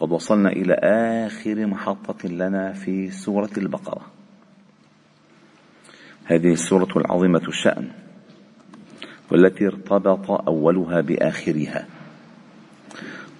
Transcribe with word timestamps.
قد 0.00 0.12
وصلنا 0.12 0.48
إلى 0.48 0.74
آخر 1.26 1.66
محطة 1.66 2.28
لنا 2.28 2.72
في 2.72 3.10
سورة 3.10 3.50
البقرة. 3.58 4.06
هذه 6.24 6.52
السورة 6.52 6.88
العظيمة 6.96 7.42
الشأن 7.48 7.90
والتي 9.32 9.66
ارتبط 9.66 10.30
أولها 10.30 11.00
بآخرها 11.00 11.86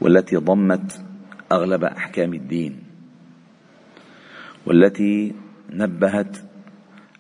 والتي 0.01 0.37
ضمت 0.37 1.05
أغلب 1.53 1.85
أحكام 1.85 2.35
الدين 2.35 2.83
والتي 4.67 5.35
نبهت 5.71 6.37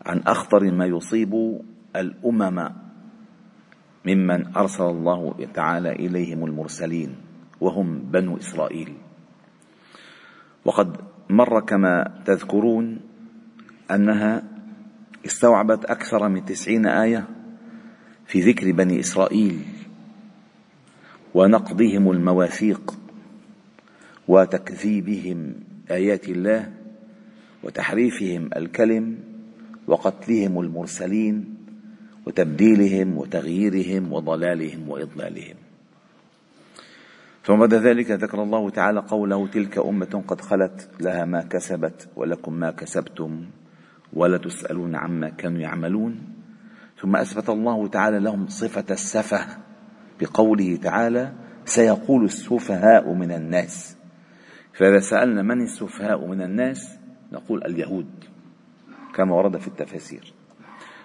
عن 0.06 0.18
أخطر 0.18 0.72
ما 0.72 0.86
يصيب 0.86 1.60
الأمم 1.96 2.70
ممن 4.06 4.56
أرسل 4.56 4.84
الله 4.84 5.46
تعالى 5.54 5.92
إليهم 5.92 6.44
المرسلين 6.44 7.16
وهم 7.60 7.98
بنو 7.98 8.36
إسرائيل. 8.36 8.94
وقد 10.64 10.96
مر 11.30 11.60
كما 11.60 12.22
تذكرون 12.24 13.00
أنها 13.90 14.42
استوعبت 15.26 15.84
أكثر 15.84 16.28
من 16.28 16.44
تسعين 16.44 16.86
آية 16.86 17.28
في 18.26 18.40
ذكر 18.40 18.72
بني 18.72 19.00
إسرائيل 19.00 19.60
ونقضهم 21.34 22.10
المواثيق 22.10 22.94
وتكذيبهم 24.28 25.54
آيات 25.90 26.28
الله 26.28 26.72
وتحريفهم 27.62 28.50
الكلم 28.56 29.18
وقتلهم 29.86 30.60
المرسلين 30.60 31.54
وتبديلهم 32.26 33.18
وتغييرهم 33.18 34.12
وضلالهم 34.12 34.88
وإضلالهم. 34.88 35.56
ثم 37.44 37.56
بعد 37.56 37.74
ذلك 37.74 38.10
ذكر 38.10 38.42
الله 38.42 38.70
تعالى 38.70 39.00
قوله 39.00 39.46
تلك 39.46 39.78
أمة 39.78 40.24
قد 40.28 40.40
خلت 40.40 40.90
لها 41.00 41.24
ما 41.24 41.42
كسبت 41.42 42.08
ولكم 42.16 42.52
ما 42.52 42.70
كسبتم 42.70 43.46
ولا 44.12 44.38
تسألون 44.38 44.94
عما 44.94 45.28
كانوا 45.28 45.60
يعملون. 45.60 46.22
ثم 47.00 47.16
أثبت 47.16 47.48
الله 47.48 47.88
تعالى 47.88 48.18
لهم 48.18 48.46
صفة 48.46 48.84
السفه 48.90 49.46
بقوله 50.20 50.76
تعالى 50.76 51.32
سيقول 51.64 52.24
السفهاء 52.24 53.12
من 53.12 53.32
الناس. 53.32 53.96
فإذا 54.72 54.98
سألنا 54.98 55.42
من 55.42 55.62
السفهاء 55.62 56.26
من 56.26 56.42
الناس؟ 56.42 56.98
نقول 57.32 57.64
اليهود 57.64 58.24
كما 59.14 59.34
ورد 59.34 59.56
في 59.56 59.68
التفاسير. 59.68 60.32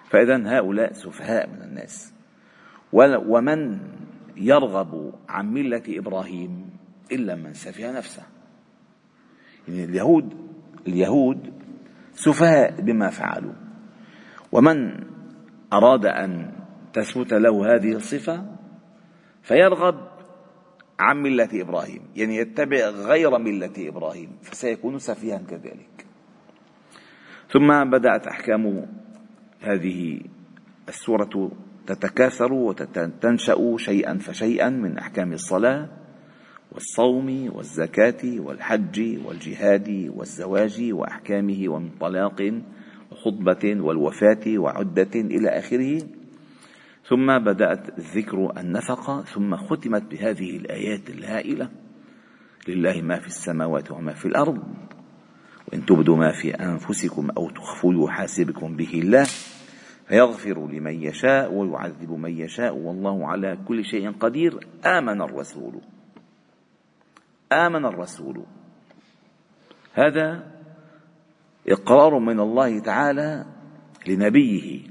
فإذا 0.09 0.57
هؤلاء 0.57 0.93
سفهاء 0.93 1.49
من 1.49 1.61
الناس. 1.61 2.13
ومن 2.93 3.79
يرغب 4.39 5.13
عن 5.29 5.53
ملة 5.53 5.83
إبراهيم 5.87 6.69
إلا 7.11 7.35
من 7.35 7.53
سفه 7.53 7.91
نفسه. 7.91 8.23
يعني 9.67 9.83
اليهود 9.83 10.33
اليهود 10.87 11.53
سفهاء 12.13 12.81
بما 12.81 13.09
فعلوا. 13.09 13.53
ومن 14.51 15.03
أراد 15.73 16.05
أن 16.05 16.53
تثبت 16.93 17.33
له 17.33 17.75
هذه 17.75 17.91
الصفة 17.91 18.45
فيرغب 19.41 20.09
عن 20.99 21.17
ملة 21.17 21.49
إبراهيم. 21.53 22.01
يعني 22.15 22.37
يتبع 22.37 22.89
غير 22.89 23.37
ملة 23.37 23.73
إبراهيم 23.77 24.37
فسيكون 24.41 24.99
سفيها 24.99 25.37
كذلك. 25.37 26.05
ثم 27.51 27.89
بدأت 27.89 28.27
أحكام 28.27 28.87
هذه 29.61 30.21
السورة 30.89 31.51
تتكاثر 31.89 32.53
وتنشأ 32.53 33.77
شيئا 33.77 34.17
فشيئا 34.17 34.69
من 34.69 34.97
أحكام 34.97 35.33
الصلاة 35.33 35.89
والصوم 36.71 37.49
والزكاة 37.55 38.39
والحج 38.39 39.17
والجهاد 39.25 40.11
والزواج 40.15 40.89
وأحكامه 40.91 41.69
ومن 41.69 41.89
طلاق 41.99 42.61
وخطبة 43.11 43.81
والوفاة 43.81 44.45
وعدة 44.47 45.13
إلى 45.15 45.49
آخره. 45.49 46.01
ثم 47.09 47.39
بدأت 47.39 47.99
ذكر 47.99 48.53
النفقة 48.57 49.21
ثم 49.21 49.55
ختمت 49.55 50.03
بهذه 50.11 50.57
الآيات 50.57 51.09
الهائلة 51.09 51.69
لله 52.67 53.01
ما 53.01 53.19
في 53.19 53.27
السماوات 53.27 53.91
وما 53.91 54.13
في 54.13 54.25
الأرض 54.25 54.63
وإن 55.67 55.85
تبدوا 55.85 56.17
ما 56.17 56.31
في 56.31 56.53
أنفسكم 56.53 57.29
أو 57.37 57.49
تخفوا 57.49 57.93
يحاسبكم 58.05 58.75
به 58.75 58.91
الله. 58.93 59.27
فيغفر 60.09 60.67
لمن 60.67 61.03
يشاء 61.03 61.53
ويعذب 61.53 62.11
من 62.11 62.39
يشاء. 62.39 62.75
والله 62.75 63.27
على 63.27 63.57
كل 63.67 63.85
شيء 63.85 64.11
قدير. 64.11 64.67
آمن 64.85 65.21
الرسول. 65.21 65.73
آمن 67.53 67.85
الرسول. 67.85 68.43
هذا 69.93 70.51
إقرار 71.67 72.19
من 72.19 72.39
الله 72.39 72.79
تعالى 72.79 73.45
لنبيه 74.07 74.81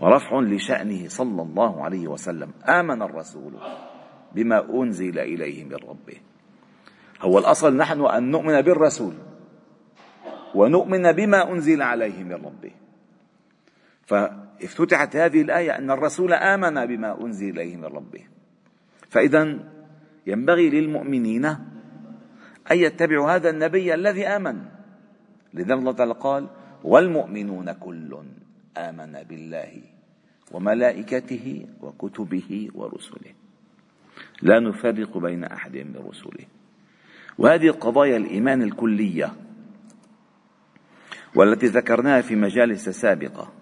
ورفع 0.00 0.40
لشأنه 0.40 1.08
صلى 1.08 1.42
الله 1.42 1.84
عليه 1.84 2.08
وسلم. 2.08 2.52
آمن 2.68 3.02
الرسول 3.02 3.52
بما 4.34 4.82
أنزل 4.82 5.18
إليه 5.18 5.64
من 5.64 5.76
ربه. 5.76 6.16
هو 7.20 7.38
الأصل 7.38 7.76
نحن 7.76 8.00
أن 8.00 8.30
نؤمن 8.30 8.60
بالرسول 8.60 9.14
ونؤمن 10.54 11.12
بما 11.12 11.52
أنزل 11.52 11.82
عليه 11.82 12.24
من 12.24 12.32
ربه. 12.32 12.70
فافتتحت 14.06 15.16
هذه 15.16 15.42
الآية 15.42 15.78
أن 15.78 15.90
الرسول 15.90 16.32
آمن 16.32 16.86
بما 16.86 17.20
أنزل 17.20 17.50
إليه 17.50 17.76
من 17.76 17.84
ربه. 17.84 18.24
فإذا 19.10 19.58
ينبغي 20.26 20.70
للمؤمنين 20.70 21.44
أن 22.70 22.78
يتبعوا 22.78 23.30
هذا 23.30 23.50
النبي 23.50 23.94
الذي 23.94 24.26
آمن. 24.26 24.64
لذا 25.54 25.74
الله 25.74 25.92
تعالى 25.92 26.14
قال 26.20 26.48
والمؤمنون 26.84 27.72
كل 27.72 28.18
آمن 28.76 29.12
بالله 29.28 29.82
وملائكته 30.52 31.66
وكتبه 31.80 32.68
ورسله. 32.74 33.32
لا 34.42 34.60
نفرق 34.60 35.18
بين 35.18 35.44
أحد 35.44 35.76
من 35.76 35.96
رسله. 36.08 36.46
وهذه 37.38 37.70
قضايا 37.70 38.16
الإيمان 38.16 38.62
الكلية 38.62 39.32
والتي 41.34 41.66
ذكرناها 41.66 42.20
في 42.20 42.36
مجالس 42.36 42.88
سابقة. 42.88 43.52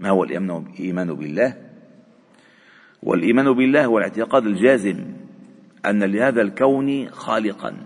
ما 0.00 0.08
هو 0.08 0.24
الإيمان 0.24 1.14
بالله؟ 1.14 1.56
والإيمان 3.02 3.52
بالله 3.52 3.84
هو 3.84 3.98
الاعتقاد 3.98 4.46
الجازم 4.46 5.04
أن 5.86 6.04
لهذا 6.04 6.42
الكون 6.42 7.10
خالقا. 7.10 7.76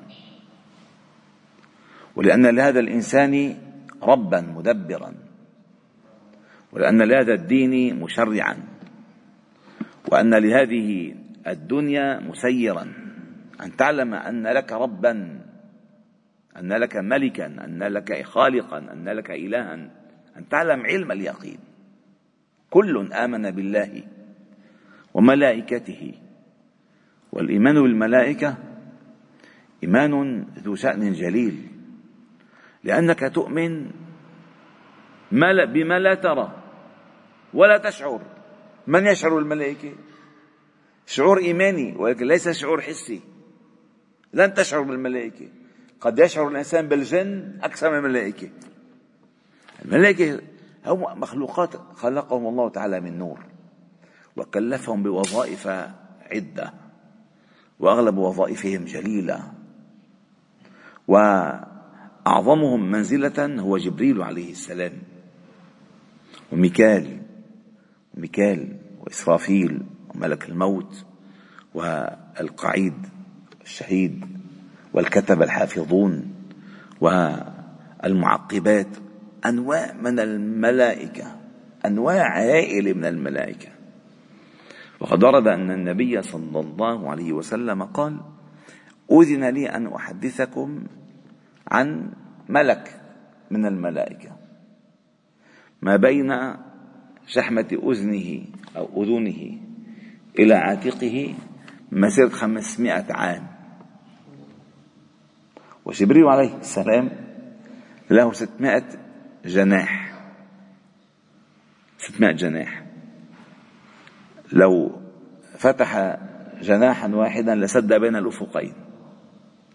ولأن 2.16 2.46
لهذا 2.46 2.80
الإنسان 2.80 3.56
ربا 4.02 4.40
مدبرا. 4.40 5.14
ولأن 6.72 7.02
لهذا 7.02 7.34
الدين 7.34 8.00
مشرعا. 8.00 8.56
وأن 10.08 10.34
لهذه 10.34 11.14
الدنيا 11.46 12.20
مسيرا. 12.20 12.92
أن 13.60 13.76
تعلم 13.76 14.14
أن 14.14 14.46
لك 14.46 14.72
ربا 14.72 15.40
أن 16.56 16.72
لك 16.72 16.96
ملكا 16.96 17.46
أن 17.46 17.82
لك 17.82 18.22
خالقا 18.22 18.78
أن 18.78 19.08
لك 19.08 19.30
إلها. 19.30 19.74
أن 20.36 20.48
تعلم 20.50 20.86
علم 20.86 21.12
اليقين. 21.12 21.67
كل 22.70 23.12
آمن 23.12 23.50
بالله 23.50 24.02
وملائكته. 25.14 26.14
والإيمان 27.32 27.82
بالملائكة 27.82 28.56
إيمان 29.84 30.42
ذو 30.58 30.74
شأن 30.74 31.12
جليل. 31.12 31.68
لأنك 32.84 33.32
تؤمن 33.34 33.90
بما 35.72 35.98
لا 35.98 36.14
ترى 36.14 36.62
ولا 37.54 37.78
تشعر. 37.78 38.22
من 38.86 39.06
يشعر 39.06 39.38
الملائكة 39.38 39.92
شعور 41.06 41.38
إيماني 41.38 41.96
ولكن 41.96 42.26
ليس 42.26 42.48
شعور 42.48 42.80
حسي. 42.80 43.20
لن 44.32 44.54
تشعر 44.54 44.82
بالملائكة. 44.82 45.48
قد 46.00 46.18
يشعر 46.18 46.48
الإنسان 46.48 46.88
بالجن 46.88 47.58
أكثر 47.62 47.90
من 47.90 47.98
الملائكة. 47.98 48.50
الملائكة 49.84 50.40
هم 50.88 51.20
مخلوقات 51.20 51.76
خلقهم 51.94 52.46
الله 52.46 52.68
تعالى 52.68 53.00
من 53.00 53.18
نور 53.18 53.38
وكلفهم 54.36 55.02
بوظائف 55.02 55.66
عدة 56.32 56.72
وأغلب 57.80 58.16
وظائفهم 58.16 58.84
جليلة 58.84 59.52
وأعظمهم 61.08 62.90
منزلة 62.90 63.60
هو 63.60 63.76
جبريل 63.76 64.22
عليه 64.22 64.50
السلام 64.50 64.92
وميكال 66.52 67.22
ميكال 68.14 68.76
وإسرافيل 69.00 69.82
وملك 70.14 70.48
الموت 70.48 71.04
والقعيد 71.74 72.94
الشهيد 73.62 74.26
والكتب 74.92 75.42
الحافظون 75.42 76.34
والمعقبات. 77.00 78.86
أنواع 79.46 79.92
من 79.92 80.20
الملائكة 80.20 81.38
أنواع 81.86 82.40
هائلة 82.40 82.92
من 82.92 83.04
الملائكة. 83.04 83.68
وقد 85.00 85.24
ورد 85.24 85.46
أن 85.48 85.70
النبي 85.70 86.22
صلى 86.22 86.60
الله 86.60 87.10
عليه 87.10 87.32
وسلم 87.32 87.82
قال 87.82 88.20
أذن 89.12 89.44
لي 89.44 89.68
أن 89.68 89.86
أحدثكم 89.86 90.84
عن 91.68 92.12
ملك 92.48 93.00
من 93.50 93.66
الملائكة. 93.66 94.36
ما 95.82 95.96
بين 95.96 96.54
شحمة 97.26 97.78
أذنه 97.82 98.44
أو 98.76 99.02
أذنه 99.02 99.58
إلى 100.38 100.54
عاتقه 100.54 101.34
مسيرة 101.92 102.28
خمسمائة 102.28 103.12
عام. 103.12 103.46
وجبريل 105.84 106.24
عليه 106.24 106.56
السلام 106.56 107.10
له 108.10 108.32
ستمائة 108.32 109.07
جناح. 109.44 110.20
ستمائة 111.98 112.32
جناح. 112.32 112.84
لو 114.52 115.00
فتح 115.58 116.18
جناحا 116.62 117.08
واحدا 117.08 117.54
لسد 117.54 117.92
بين 117.92 118.16
الأفقين. 118.16 118.74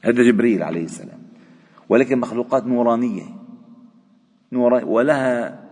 هذا 0.01 0.23
جبريل 0.23 0.63
عليه 0.63 0.83
السلام. 0.83 1.19
ولكن 1.89 2.19
مخلوقات 2.19 2.65
نورانية. 2.65 3.23
نورانية 4.51 4.85
ولها 4.85 5.63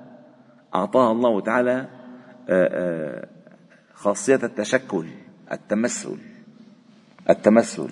أعطاها 0.75 1.11
الله 1.11 1.41
تعالى 1.41 1.87
خاصية 3.93 4.39
التشكل 4.43 5.05
التمثل. 5.51 6.17
التمثل. 7.29 7.89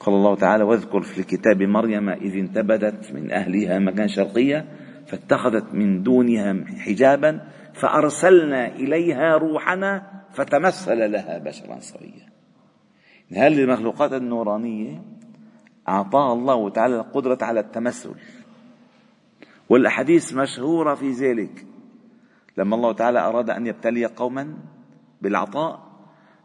قال 0.00 0.14
الله 0.14 0.34
تعالى 0.34 0.64
واذكر 0.64 1.00
في 1.00 1.18
الكتاب 1.18 1.62
مريم 1.62 2.08
إذ 2.08 2.36
انتبذت 2.36 3.12
من 3.12 3.30
أهلها 3.32 3.78
مكان 3.78 4.08
شرقية 4.08 4.66
فاتخذت 5.06 5.74
من 5.74 6.02
دونها 6.02 6.64
حجابا 6.78 7.40
فأرسلنا 7.74 8.66
إليها 8.66 9.36
روحنا 9.36 10.22
فتمثل 10.32 11.12
لها 11.12 11.38
بشرا 11.38 11.80
سويا 11.80 12.30
هذه 13.32 13.62
المخلوقات 13.62 14.12
النورانية 14.12 15.02
أعطاها 15.88 16.32
الله 16.32 16.70
تعالى 16.70 16.96
القدرة 16.96 17.38
على 17.42 17.60
التمثل؟ 17.60 18.14
والأحاديث 19.68 20.34
مشهورة 20.34 20.94
في 20.94 21.10
ذلك. 21.10 21.66
لما 22.56 22.76
الله 22.76 22.92
تعالى 22.92 23.18
أراد 23.18 23.50
أن 23.50 23.66
يبتلي 23.66 24.06
قوما 24.06 24.54
بالعطاء 25.22 25.80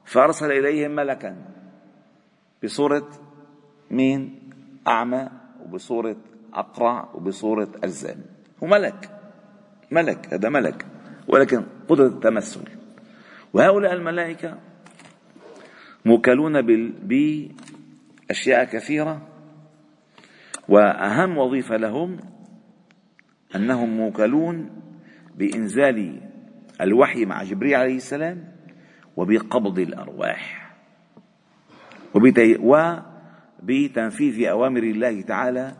فأرسل 0.05 0.51
إليهم 0.51 0.91
ملكا 0.91 1.35
بصورة 2.63 3.07
مين 3.91 4.39
أعمى 4.87 5.29
وبصورة 5.65 6.15
أقرع 6.53 7.09
وبصورة 7.13 7.69
أجزام 7.83 8.17
هو 8.63 8.67
ملك. 8.67 9.09
ملك 9.91 10.33
هذا 10.33 10.49
ملك. 10.49 10.85
ولكن 11.27 11.65
قدرة 11.87 12.07
التمثل. 12.07 12.61
وهؤلاء 13.53 13.93
الملائكة 13.93 14.57
موكلون 16.05 16.61
بأشياء 17.01 18.63
كثيرة. 18.63 19.21
وأهم 20.69 21.37
وظيفة 21.37 21.77
لهم 21.77 22.17
أنهم 23.55 23.89
موكلون 23.89 24.69
بإنزال 25.35 26.21
الوحي 26.81 27.25
مع 27.25 27.43
جبريل 27.43 27.75
عليه 27.75 27.95
السلام 27.95 28.55
وبقبض 29.17 29.79
الأرواح. 29.79 30.71
وبتنفيذ 33.65 34.45
أوامر 34.45 34.83
الله 34.83 35.21
تعالى 35.21 35.75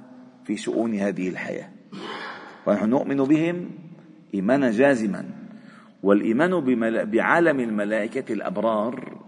في 0.46 0.58
شؤون 0.58 0.96
هذه 0.96 1.30
الحياة. 1.30 1.70
ونحن 2.68 2.90
نؤمن 2.90 3.18
بهم 3.18 3.70
إيمانا 4.34 4.72
جازما 4.72 5.26
والإيمان 6.04 6.60
بعالم 7.06 7.60
الملائكة 7.60 8.34
الأبرار 8.34 9.22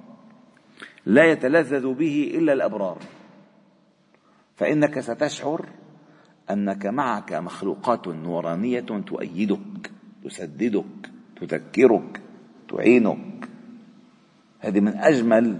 لا 1.05 1.25
يتلذذ 1.25 1.93
به 1.93 2.33
إلا 2.35 2.53
الأبرار. 2.53 2.97
فإنك 4.55 4.99
ستشعر 4.99 5.65
أنك 6.51 6.85
معك 6.85 7.33
مخلوقات 7.33 8.07
نورانية 8.07 8.79
تؤيدك 8.79 9.91
تسددك 10.23 11.11
تذكرك 11.41 12.21
تعينك. 12.69 13.49
هذه 14.59 14.79
من 14.79 14.97
أجمل 14.97 15.57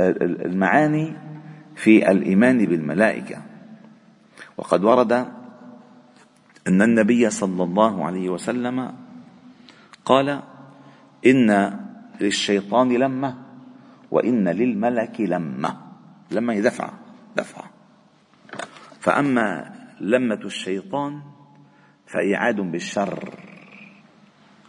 المعاني 0.00 1.25
في 1.76 2.10
الإيمان 2.10 2.66
بالملائكة. 2.66 3.42
وقد 4.56 4.84
ورد 4.84 5.12
أن 6.68 6.82
النبي 6.82 7.30
صلى 7.30 7.62
الله 7.62 8.04
عليه 8.04 8.28
وسلم 8.28 8.94
قال 10.04 10.42
إن 11.26 11.80
للشيطان 12.20 12.92
لمة 12.92 13.36
وإن 14.10 14.48
للملك 14.48 15.20
لمة. 15.20 15.76
لما 16.30 16.52
هي 16.52 16.60
دفعة 16.60 16.98
دفعة 17.36 17.70
فأما 19.00 19.74
لمة 20.00 20.40
الشيطان 20.44 21.22
فإعاد 22.06 22.60
بالشر. 22.60 23.34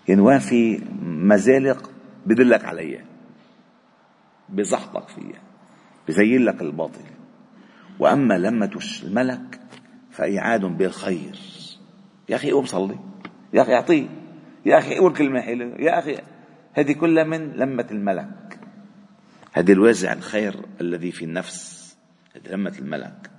يعني 0.07 0.39
في 0.39 0.81
مزالق 1.03 1.91
بدلك 2.25 2.65
عليها 2.65 3.05
بزحطك 4.49 5.07
فيها. 5.09 5.46
بزين 6.07 6.45
لك 6.45 6.61
الباطل. 6.61 7.01
وأما 7.99 8.33
لمة 8.37 8.79
الملك 9.03 9.59
فإعاد 10.11 10.65
بالخير. 10.65 11.39
يا 12.29 12.35
أخي 12.35 12.51
قوم 12.51 12.65
صلي. 12.65 12.99
يا 13.53 13.61
أخي 13.61 13.73
أعطيه. 13.73 14.07
يا 14.65 14.77
أخي 14.77 14.97
قول 14.97 15.13
كلمة 15.13 15.41
حلوة. 15.41 15.75
يا 15.79 15.99
أخي 15.99 16.17
هذه 16.73 16.91
كلها 16.91 17.23
من 17.23 17.51
لمة 17.51 17.87
الملك. 17.91 18.59
هذه 19.53 19.71
الوازع 19.71 20.13
الخير 20.13 20.55
الذي 20.81 21.11
في 21.11 21.25
النفس. 21.25 21.87
هذه 22.35 22.53
لمة 22.53 22.73
الملك. 22.79 23.29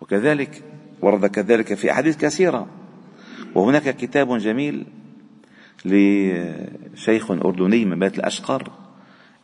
وكذلك 0.00 0.62
ورد 1.00 1.26
كذلك 1.26 1.74
في 1.74 1.90
أحاديث 1.90 2.16
كثيرة. 2.16 2.66
وهناك 3.54 3.96
كتاب 3.96 4.38
جميل 4.38 4.86
لشيخ 5.84 7.30
أردني 7.30 7.84
من 7.84 7.98
بيت 7.98 8.18
الأشقر. 8.18 8.81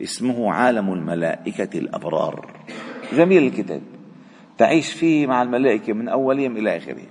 اسمه 0.01 0.53
عالم 0.53 0.93
الملائكة 0.93 1.79
الأبرار. 1.79 2.65
جميل 3.13 3.43
الكتاب. 3.43 3.81
تعيش 4.57 4.93
فيه 4.93 5.27
مع 5.27 5.41
الملائكة 5.41 5.93
من 5.93 6.09
أولهم 6.09 6.57
إلى 6.57 6.77
آخرهم 6.77 7.09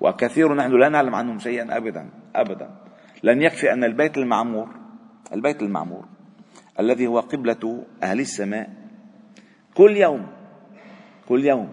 وكثير 0.00 0.54
نحن 0.54 0.72
لا 0.80 0.88
نعلم 0.88 1.14
عنهم 1.14 1.38
شيئا 1.38 1.76
أبدا 1.76 2.10
أبدا. 2.34 2.70
لن 3.22 3.42
يكفي 3.42 3.72
أن 3.72 3.84
البيت 3.84 4.18
المعمور 4.18 4.68
البيت 5.32 5.62
المعمور 5.62 6.04
الذي 6.80 7.06
هو 7.06 7.20
قبلة 7.20 7.84
أهل 8.02 8.20
السماء 8.20 8.70
كل 9.74 9.96
يوم 9.96 10.26
كل 11.28 11.44
يوم 11.44 11.72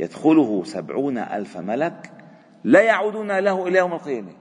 يدخله 0.00 0.64
سبعون 0.64 1.18
ألف 1.18 1.58
ملك 1.58 2.12
لا 2.64 2.82
يعودون 2.82 3.38
له 3.38 3.68
إلى 3.68 3.78
يوم 3.78 3.92
القيامة. 3.92 4.32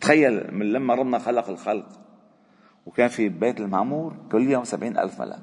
تخيل 0.00 0.54
من 0.54 0.72
لما 0.72 0.94
ربنا 0.94 1.18
خلق 1.18 1.48
الخلق. 1.48 1.86
وكان 2.88 3.08
في 3.08 3.28
بيت 3.28 3.60
المعمور 3.60 4.16
كل 4.32 4.50
يوم 4.50 4.64
سبعين 4.64 4.98
ألف 4.98 5.20
ملك. 5.20 5.42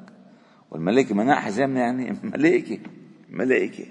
والملائكة 0.72 1.16
مناع 1.16 1.40
حزامنا 1.40 1.80
يعني 1.80 2.18
ملائكة 2.34 2.80
ملائكة. 3.30 3.86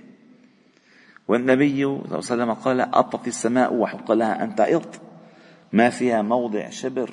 والنبي 1.29 1.83
صلى 1.83 1.95
الله 1.95 2.09
عليه 2.11 2.19
وسلم 2.19 2.53
قال 2.53 2.81
أطت 2.81 3.29
السماء 3.29 3.75
وحق 3.75 4.13
لها 4.13 4.45
أن 4.45 4.55
تعط 4.55 5.01
ما 5.73 5.91
فيها 5.91 6.23
موضع 6.23 6.71
شبر 6.71 7.11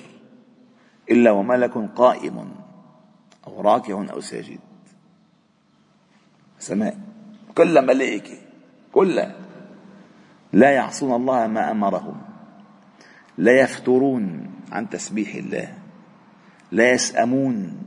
إلا 1.11 1.31
وملك 1.31 1.77
قائم 1.95 2.51
أو 3.47 3.61
راكع 3.61 4.05
أو 4.11 4.19
ساجد. 4.19 4.59
سماء. 6.59 6.97
كل 7.57 7.85
ملائكة 7.85 8.37
كلها 8.91 9.35
لا 10.53 10.71
يعصون 10.71 11.13
الله 11.13 11.47
ما 11.47 11.71
أمرهم. 11.71 12.21
لا 13.37 13.61
يفترون 13.61 14.51
عن 14.71 14.89
تسبيح 14.89 15.35
الله. 15.35 15.80
لا 16.71 16.91
يسأمون 16.91 17.77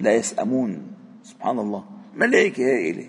لا 0.00 0.14
يسأمون. 0.14 0.82
سبحان 1.22 1.58
الله 1.58 1.84
ملائكة 2.16 2.64
هائلة 2.64 3.06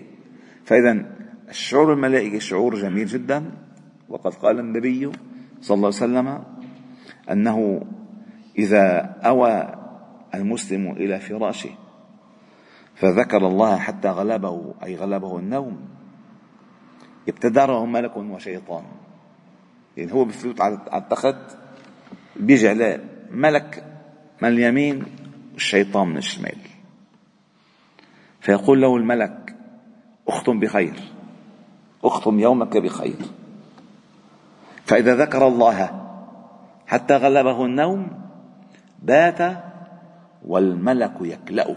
فإذا 0.64 1.06
الشعور 1.48 1.92
الملائكي 1.92 2.40
شعور 2.40 2.74
جميل 2.74 3.06
جدا. 3.06 3.44
وقد 4.08 4.34
قال 4.34 4.58
النبي 4.58 5.12
صلى 5.60 5.74
الله 5.74 5.86
عليه 5.88 6.04
وسلم 6.04 6.44
أنه 7.30 7.82
إذا 8.58 9.16
أوى 9.24 9.74
المسلم 10.34 10.90
إلى 10.90 11.20
فراشه 11.20 11.70
فذكر 12.94 13.46
الله 13.46 13.76
حتى 13.76 14.08
غلبه 14.08 14.74
أي 14.84 14.96
غلبه 14.96 15.38
النوم. 15.38 15.88
ابتدره 17.28 17.86
ملك 17.86 18.16
وشيطان. 18.16 18.84
يعني 19.96 20.12
هو 20.12 20.24
بفوت 20.24 20.60
على 20.60 20.78
التخت 20.94 21.56
بيجي 22.36 22.68
عليه 22.68 23.04
ملك 23.30 23.91
من 24.42 24.48
اليمين؟ 24.48 25.04
والشيطان 25.52 26.08
من 26.08 26.16
الشمال. 26.16 26.58
فيقول 28.40 28.80
له 28.80 28.96
الملك 28.96 29.56
أختم 30.28 30.60
بخير 30.60 31.00
أختم 32.04 32.40
يومك 32.40 32.76
بخير. 32.76 33.16
فإذا 34.84 35.16
ذكر 35.16 35.48
الله 35.48 36.08
حتى 36.86 37.16
غلبه 37.16 37.64
النوم 37.64 38.08
بات 39.02 39.62
والملك 40.44 41.14
يكلأه 41.20 41.76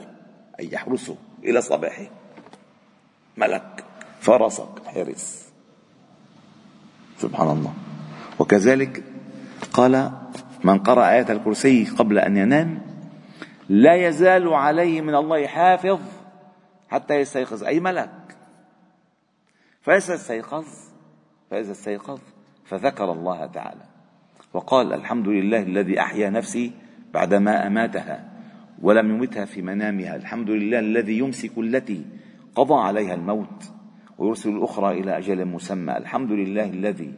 أي 0.59 0.73
يحرسه 0.73 1.15
إلى 1.43 1.61
صباحه. 1.61 2.07
ملك 3.37 3.83
فرسك 4.19 4.85
حرس. 4.85 5.49
سبحان 7.17 7.47
الله. 7.47 7.73
وكذلك 8.39 9.03
قال 9.73 10.11
من 10.65 10.79
قرأ 10.79 11.11
آية 11.11 11.31
الكرسي 11.31 11.85
قبل 11.85 12.19
أن 12.19 12.37
ينام 12.37 12.81
لا 13.69 13.95
يزال 13.95 14.53
عليه 14.53 15.01
من 15.01 15.15
الله 15.15 15.47
حافظ 15.47 15.99
حتى 16.89 17.13
يستيقظ. 17.13 17.63
أي 17.63 17.79
ملك؟ 17.79 18.37
فإذا 19.81 20.15
استيقظ 20.15 20.65
فإذا 21.51 21.71
استيقظ 21.71 22.19
فذكر 22.65 23.11
الله 23.11 23.45
تعالى 23.45 23.81
وقال 24.53 24.93
الحمد 24.93 25.27
لله 25.27 25.61
الذي 25.61 25.99
أحيا 25.99 26.29
نفسي 26.29 26.71
بعدما 27.13 27.67
أماتها 27.67 28.31
ولم 28.81 29.09
يمتها 29.09 29.45
في 29.45 29.61
منامها. 29.61 30.15
الحمد 30.15 30.49
لله 30.49 30.79
الذي 30.79 31.17
يمسك 31.17 31.57
التي 31.57 32.05
قضى 32.55 32.81
عليها 32.81 33.13
الموت 33.13 33.71
ويرسل 34.17 34.49
الأخرى 34.49 34.99
إلى 34.99 35.17
أجل 35.17 35.45
مسمى. 35.45 35.97
الحمد 35.97 36.31
لله 36.31 36.65
الذي 36.69 37.13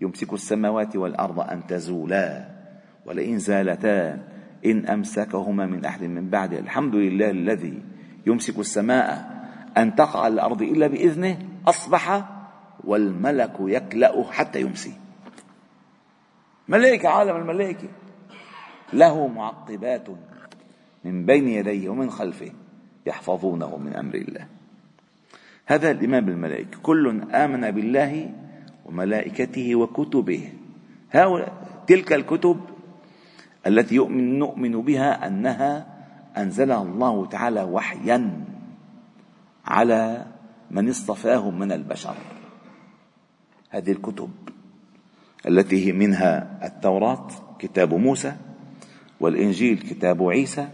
يمسك 0.00 0.32
السماوات 0.32 0.96
والأرض 0.96 1.40
أن 1.40 1.66
تزولا. 1.66 2.61
ولئن 3.06 3.38
زالتا 3.38 4.18
إن 4.66 4.86
أمسكهما 4.86 5.66
من 5.66 5.84
أحد 5.84 6.04
من 6.04 6.30
بعد. 6.30 6.52
الحمد 6.52 6.94
لله 6.94 7.30
الذي 7.30 7.82
يمسك 8.26 8.58
السماء 8.58 9.32
أن 9.76 9.94
تقع 9.94 10.20
على 10.20 10.34
الأرض 10.34 10.62
إلا 10.62 10.86
بإذنه 10.86 11.38
أصبح 11.66 12.24
والملك 12.84 13.52
يكلأ 13.60 14.24
حتى 14.30 14.60
يمسي. 14.60 14.92
ملائكة 16.68 17.08
عالم 17.08 17.36
الملائكة. 17.36 17.88
له 18.92 19.26
معقبات 19.26 20.08
من 21.04 21.26
بين 21.26 21.48
يديه 21.48 21.88
ومن 21.88 22.10
خلفه 22.10 22.52
يحفظونه 23.06 23.76
من 23.76 23.96
أمر 23.96 24.14
الله. 24.14 24.46
هذا 25.66 25.90
الإيمان 25.90 26.24
بالملائكة 26.24 26.78
كل 26.82 27.22
آمن 27.34 27.70
بالله 27.70 28.30
وملائكته 28.84 29.76
وكتبه. 29.76 30.52
هؤلاء 31.10 31.52
تلك 31.86 32.12
الكتب 32.12 32.60
التي 33.66 33.94
يؤمن 33.94 34.38
نؤمن 34.38 34.82
بها 34.82 35.26
أنها 35.26 35.86
أنزلها 36.36 36.82
الله 36.82 37.26
تعالى 37.26 37.62
وحيا 37.62 38.44
على 39.66 40.26
من 40.70 40.88
اصطفاهم 40.88 41.58
من 41.58 41.72
البشر. 41.72 42.14
هذه 43.70 43.92
الكتب 43.92 44.30
التي 45.48 45.86
هي 45.86 45.92
منها 45.92 46.58
التوراة 46.66 47.28
كتاب 47.58 47.94
موسى 47.94 48.32
والإنجيل 49.20 49.78
كتاب 49.78 50.22
عيسى 50.22 50.68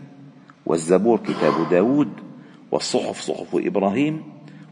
والزبور 0.66 1.18
كتاب 1.18 1.68
داود 1.70 2.08
والصحف 2.72 3.20
صحف 3.20 3.48
إبراهيم 3.54 4.22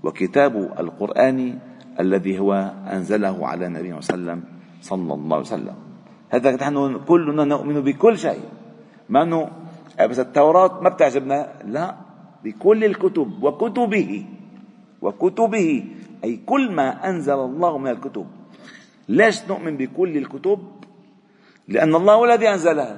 وكتاب 0.02 0.56
القرآن 0.78 1.58
الذي 2.00 2.38
هو 2.38 2.52
أنزله 2.92 3.46
على 3.46 3.66
عليه 3.66 3.94
وسلم 3.94 4.44
صلى 4.80 5.14
الله 5.14 5.36
عليه 5.36 5.46
وسلم. 5.46 5.85
هذا 6.30 6.56
نحن 6.56 7.04
كلنا 7.04 7.44
نؤمن 7.44 7.80
بكل 7.80 8.18
شيء. 8.18 8.40
ما 9.08 9.22
أنه 9.22 9.50
بس 10.00 10.18
التوراة 10.18 10.80
ما 10.80 10.88
بتعجبنا. 10.88 11.52
لا 11.64 11.94
بكل 12.44 12.84
الكتب 12.84 13.42
وكتبه. 13.42 14.26
وكتبه. 15.02 15.84
أي 16.24 16.36
كل 16.46 16.72
ما 16.72 17.08
أنزل 17.08 17.34
الله 17.34 17.78
من 17.78 17.90
الكتب. 17.90 18.26
ليش 19.08 19.48
نؤمن 19.48 19.76
بكل 19.76 20.16
الكتب؟ 20.16 20.58
لأن 21.68 21.94
الله 21.94 22.14
هو 22.14 22.24
الذي 22.24 22.48
أنزلها. 22.48 22.96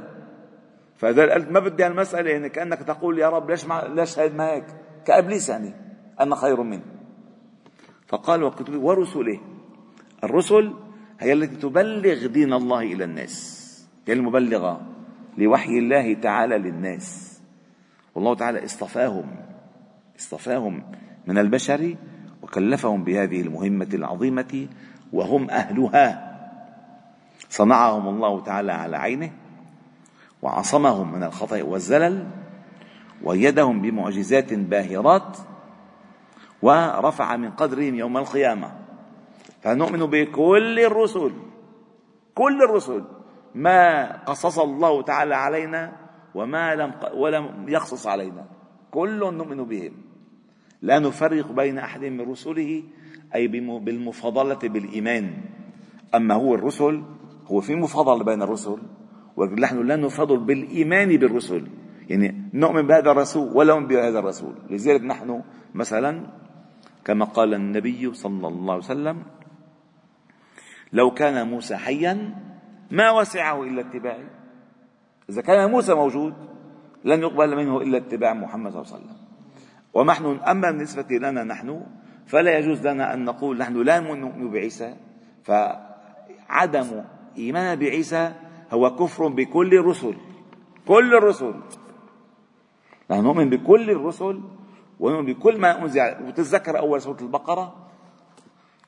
فإذا 0.96 1.34
قلت 1.34 1.50
ما 1.50 1.60
بدي 1.60 1.86
المسألة 1.86 2.30
يعني 2.30 2.48
كأنك 2.48 2.78
تقول 2.78 3.18
يا 3.18 3.28
رب 3.28 3.50
ليش 3.50 3.66
ما 3.66 3.84
ليش 3.94 4.18
هيك 4.18 4.34
ما 4.34 4.50
هيك؟ 4.52 4.64
كإبليس 5.04 5.48
يعني. 5.48 5.74
أنا 6.20 6.34
خير 6.34 6.62
منه. 6.62 6.82
فقال 8.06 8.42
وكتبه 8.42 8.78
ورسله. 8.78 9.40
الرسل 10.24 10.74
هي 11.18 11.32
التي 11.32 11.56
تبلغ 11.56 12.26
دين 12.26 12.52
الله 12.52 12.80
إلى 12.80 13.04
الناس. 13.04 13.68
هي 14.08 14.12
المبلغة 14.12 14.80
لوحي 15.38 15.78
الله 15.78 16.14
تعالى 16.14 16.58
للناس. 16.58 17.40
والله 18.14 18.34
تعالى 18.34 18.64
اصطفاهم 18.64 19.26
اصطفاهم 20.18 20.82
من 21.26 21.38
البشر 21.38 21.96
وكلفهم 22.42 23.04
بهذه 23.04 23.40
المهمة 23.40 23.88
العظيمة 23.94 24.68
وهم 25.12 25.50
أهلها. 25.50 26.28
صنعهم 27.48 28.08
الله 28.08 28.40
تعالى 28.40 28.72
على 28.72 28.96
عينه 28.96 29.30
وعصمهم 30.42 31.12
من 31.12 31.22
الخطأ 31.22 31.62
والزلل 31.62 32.26
وأيدهم 33.22 33.82
بمعجزات 33.82 34.54
باهرات 34.54 35.36
ورفع 36.62 37.36
من 37.36 37.50
قدرهم 37.50 37.94
يوم 37.94 38.16
القيامة. 38.16 38.87
فنؤمن 39.60 40.06
بكل 40.06 40.80
الرسل 40.80 41.32
كل 42.34 42.62
الرسل 42.62 43.04
ما 43.54 44.12
قصص 44.24 44.58
الله 44.58 45.02
تعالى 45.02 45.34
علينا 45.34 45.92
وما 46.34 46.74
لم 46.74 46.92
ولم 47.14 47.64
يقصص 47.68 48.06
علينا 48.06 48.44
كل 48.90 49.18
نؤمن 49.18 49.64
بهم. 49.64 49.92
لا 50.82 50.98
نفرق 50.98 51.52
بين 51.52 51.78
أحد 51.78 52.04
من 52.04 52.20
رسله 52.20 52.82
أي 53.34 53.48
بالمفاضلة 53.78 54.62
بالإيمان. 54.62 55.30
أما 56.14 56.34
هو 56.34 56.54
الرسل 56.54 57.02
هو 57.46 57.60
في 57.60 57.74
مفاضلة 57.74 58.24
بين 58.24 58.42
الرسل 58.42 58.78
ونحن 59.36 59.86
لا 59.86 59.96
نفضل 59.96 60.38
بالإيمان 60.38 61.16
بالرسل. 61.16 61.66
يعني 62.08 62.50
نؤمن 62.54 62.86
بهذا 62.86 63.10
الرسول 63.10 63.56
ولا 63.56 63.74
نؤمن 63.74 63.86
بهذا 63.86 64.18
الرسول. 64.18 64.54
لذلك 64.70 65.02
نحن 65.02 65.42
مثلا 65.74 66.26
كما 67.04 67.24
قال 67.24 67.54
النبي 67.54 68.14
صلى 68.14 68.48
الله 68.48 68.72
عليه 68.72 68.84
وسلم 68.84 69.22
لو 70.92 71.10
كان 71.10 71.48
موسى 71.48 71.76
حيا 71.76 72.34
ما 72.90 73.10
وسعه 73.10 73.62
إلا 73.62 73.80
اتباعي 73.80 74.26
إذا 75.30 75.42
كان 75.42 75.70
موسى 75.70 75.94
موجود 75.94 76.34
لن 77.04 77.20
يقبل 77.20 77.56
منه 77.56 77.80
إلا 77.80 77.98
اتباع 77.98 78.34
محمد 78.34 78.72
صلى 78.72 78.82
الله 78.82 78.94
عليه 78.94 79.04
وسلم. 79.04 79.16
ونحن 79.94 80.24
أما 80.24 80.70
بالنسبة 80.70 81.16
لنا 81.16 81.44
نحن 81.44 81.86
فلا 82.26 82.58
يجوز 82.58 82.86
لنا 82.86 83.14
أن 83.14 83.24
نقول 83.24 83.58
نحن 83.58 83.82
لا 83.82 84.00
نؤمن 84.00 84.50
بعيسى. 84.50 84.96
فعدم 85.44 87.04
ايماننا 87.38 87.74
بعيسى 87.74 88.32
هو 88.72 88.96
كفر 88.96 89.28
بكل 89.28 89.74
الرسل. 89.74 90.14
كل 90.86 91.14
الرسل. 91.14 91.54
نحن 93.10 93.22
نؤمن 93.22 93.50
بكل 93.50 93.90
الرسل 93.90 94.40
ونؤمن 95.00 95.26
بكل 95.26 95.58
ما 95.58 95.82
أنزل. 95.82 96.14
وتتذكر 96.26 96.78
أول 96.78 97.02
سورة 97.02 97.20
البقرة؟ 97.20 97.87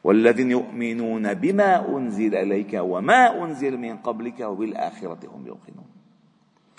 والذين 0.05 0.51
يؤمنون 0.51 1.35
بما 1.35 1.97
أنزل 1.97 2.35
إليك 2.35 2.73
وما 2.81 3.45
أنزل 3.45 3.79
من 3.79 3.97
قبلك 3.97 4.41
وبالآخرة 4.41 5.19
هم 5.29 5.47
يوقنون. 5.47 5.89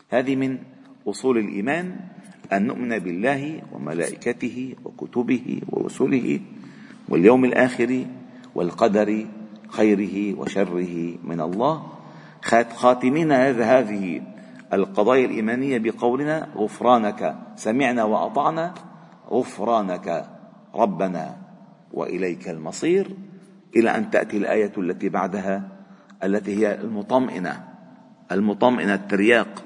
هذه 0.10 0.36
من 0.36 0.58
أصول 1.08 1.38
الإيمان 1.38 1.96
أن 2.54 2.68
نؤمن 2.68 3.00
بالله 3.00 3.62
وملائكته 3.72 4.76
وكتبه 4.86 5.62
ورسله 5.70 6.40
واليوم 7.10 7.46
الآخر 7.46 8.06
والقدر 8.56 9.26
خيره 9.70 10.40
وشره 10.40 10.94
من 11.24 11.42
الله. 11.42 11.88
خاتمين 12.74 13.32
هذه 13.32 14.22
القضايا 14.74 15.26
الإيمانية 15.26 15.78
بقولنا 15.78 16.48
غفرانك 16.56 17.36
سمعنا 17.56 18.04
وأطعنا 18.04 18.74
غفرانك 19.30 20.30
ربنا. 20.76 21.51
وإليك 21.94 22.50
المصير 22.50 23.08
إلى 23.76 23.90
أن 23.90 24.10
تأتي 24.10 24.38
الآية 24.38 24.72
التي 24.78 25.10
بعدها 25.10 25.68
التي 26.24 26.58
هي 26.58 26.82
المطمئنة 26.82 27.68
المطمئنة 28.32 28.94
الترياق. 28.94 29.64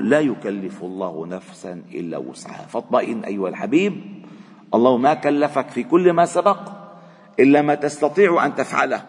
لا 0.00 0.20
يكلف 0.20 0.82
الله 0.82 1.26
نفسا 1.26 1.82
إلا 1.94 2.18
وسعها. 2.18 2.66
فاطمئن 2.66 3.24
أيها 3.24 3.48
الحبيب 3.48 4.24
الله 4.74 4.96
ما 4.96 5.14
كلفك 5.14 5.68
في 5.68 5.82
كل 5.82 6.12
ما 6.12 6.26
سبق 6.26 6.58
إلا 7.40 7.62
ما 7.62 7.74
تستطيع 7.74 8.46
أن 8.46 8.54
تفعله. 8.54 9.06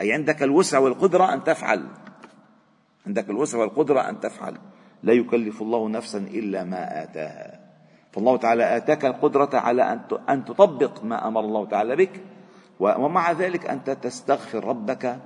أي 0.00 0.12
عندك 0.12 0.42
الوسع 0.42 0.78
والقدرة 0.78 1.34
أن 1.34 1.44
تفعل. 1.44 1.86
عندك 3.06 3.30
الوسع 3.30 3.58
والقدرة 3.58 4.00
أن 4.00 4.20
تفعل. 4.20 4.56
لا 5.02 5.12
يكلف 5.12 5.62
الله 5.62 5.88
نفسا 5.88 6.18
إلا 6.18 6.64
ما 6.64 7.02
آتاها. 7.02 7.65
فالله 8.16 8.36
تعالى 8.36 8.76
آتاك 8.76 9.04
القدرة 9.04 9.50
على 9.52 10.00
أن 10.28 10.44
تطبق 10.44 11.04
ما 11.04 11.28
أمر 11.28 11.40
الله 11.40 11.64
تعالى 11.64 11.96
بك 11.96 12.20
ومع 12.80 13.32
ذلك 13.32 13.66
أنت 13.66 13.90
تستغفر 13.90 14.64
ربك 14.64 15.18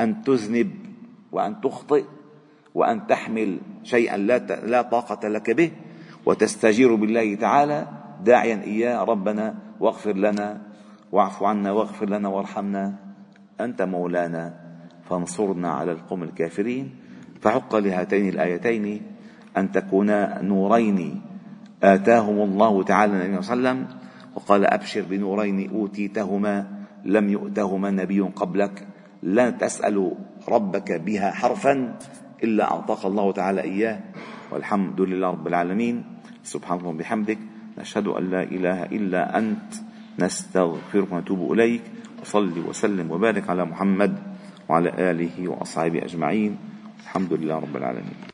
أن 0.00 0.22
تذنب 0.22 0.70
وأن 1.32 1.60
تخطئ 1.60 2.04
وأن 2.74 3.06
تحمل 3.06 3.58
شيئا 3.82 4.16
لا 4.16 4.38
لا 4.66 4.82
طاقة 4.82 5.28
لك 5.28 5.50
به 5.50 5.70
وتستجير 6.26 6.94
بالله 6.94 7.34
تعالى 7.34 7.86
داعيا 8.24 8.62
إياه 8.62 9.04
ربنا 9.04 9.54
واغفر 9.80 10.16
لنا 10.16 10.62
واعف 11.12 11.42
عنا 11.42 11.72
واغفر 11.72 12.08
لنا 12.08 12.28
وارحمنا 12.28 12.94
أنت 13.60 13.82
مولانا 13.82 14.54
فانصرنا 15.10 15.70
على 15.70 15.92
القوم 15.92 16.22
الكافرين 16.22 16.96
فحق 17.40 17.76
لهاتين 17.76 18.28
الآيتين 18.28 19.02
أن 19.56 19.72
تكونا 19.72 20.42
نورين. 20.42 21.27
آتاهم 21.82 22.38
الله 22.40 22.82
تعالى 22.82 23.12
النبي 23.12 23.42
صلى 23.42 23.54
الله 23.54 23.68
عليه 23.68 23.80
وسلم 23.80 23.98
وقال 24.34 24.66
أبشر 24.66 25.02
بنورين 25.10 25.70
أوتيتهما 25.70 26.54
لم 27.04 27.28
يؤتهما 27.28 27.90
نبي 27.90 28.20
قبلك 28.20 28.86
لا 29.22 29.50
تسأل 29.50 30.14
ربك 30.48 30.92
بها 30.92 31.30
حرفا 31.30 31.94
إلا 32.44 32.64
أعطاك 32.72 33.04
الله 33.04 33.32
تعالى 33.32 33.60
إياه 33.60 34.00
والحمد 34.52 35.00
لله 35.00 35.28
رب 35.30 35.46
العالمين 35.46 36.04
سبحانك 36.44 36.84
وبحمدك 36.84 37.38
نشهد 37.78 38.06
أن 38.06 38.30
لا 38.30 38.42
إله 38.42 38.84
إلا 38.84 39.38
أنت 39.38 39.74
نستغفرك 40.18 41.12
ونتوب 41.12 41.52
إليك 41.52 41.82
وصلي 42.22 42.60
وسلم 42.60 43.10
وبارك 43.10 43.50
على 43.50 43.64
محمد 43.64 44.18
وعلى 44.68 45.10
آله 45.10 45.48
وأصحابه 45.48 46.04
أجمعين 46.04 46.56
الحمد 47.02 47.32
لله 47.32 47.54
رب 47.54 47.76
العالمين 47.76 48.18